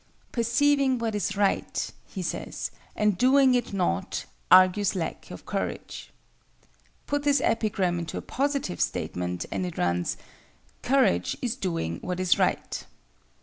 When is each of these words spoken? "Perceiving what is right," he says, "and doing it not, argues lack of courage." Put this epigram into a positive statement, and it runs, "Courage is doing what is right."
"Perceiving 0.31 0.97
what 0.97 1.13
is 1.13 1.37
right," 1.37 1.91
he 2.07 2.23
says, 2.23 2.71
"and 2.95 3.19
doing 3.19 3.53
it 3.53 3.71
not, 3.71 4.25
argues 4.49 4.95
lack 4.95 5.29
of 5.29 5.45
courage." 5.45 6.09
Put 7.05 7.21
this 7.21 7.39
epigram 7.39 7.99
into 7.99 8.17
a 8.17 8.21
positive 8.23 8.81
statement, 8.81 9.45
and 9.51 9.63
it 9.63 9.77
runs, 9.77 10.17
"Courage 10.81 11.37
is 11.43 11.55
doing 11.55 11.99
what 11.99 12.19
is 12.19 12.39
right." 12.39 12.83